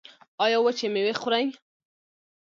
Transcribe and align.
ایا 0.43 0.57
وچې 0.61 0.87
میوې 0.93 1.13
خورئ؟ 1.21 1.45